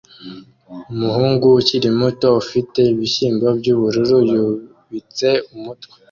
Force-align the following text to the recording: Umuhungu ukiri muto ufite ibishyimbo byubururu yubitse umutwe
Umuhungu 0.93 1.45
ukiri 1.59 1.89
muto 1.99 2.27
ufite 2.41 2.79
ibishyimbo 2.93 3.47
byubururu 3.59 4.17
yubitse 4.31 5.29
umutwe 5.55 5.95